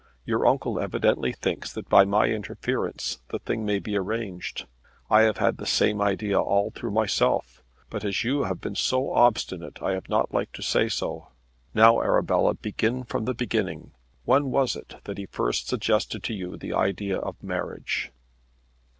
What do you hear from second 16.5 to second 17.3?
the idea